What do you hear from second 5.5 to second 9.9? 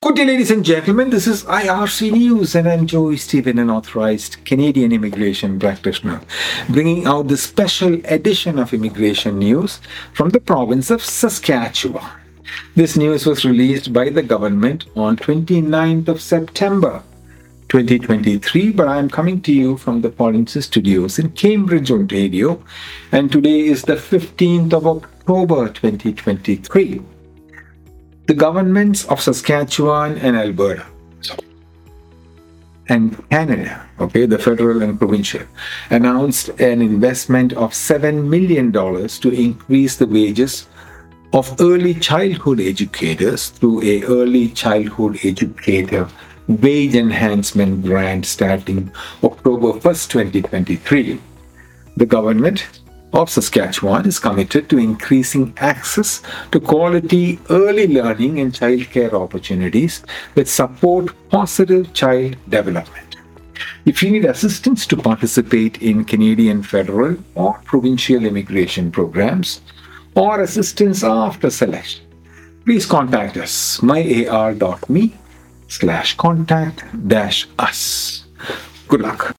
practitioner, bringing out the special edition of immigration news